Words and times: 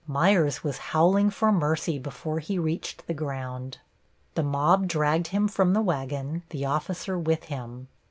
Meyers 0.07 0.63
was 0.63 0.79
howling 0.79 1.29
for 1.29 1.51
mercy 1.51 1.99
before 1.99 2.39
he 2.39 2.57
reached 2.57 3.05
the 3.05 3.13
ground. 3.13 3.77
The 4.33 4.41
mob 4.41 4.87
dragged 4.87 5.27
him 5.27 5.47
from 5.47 5.73
the 5.73 5.81
wagon, 5.83 6.41
the 6.49 6.65
officer 6.65 7.19
with 7.19 7.43
him. 7.43 7.87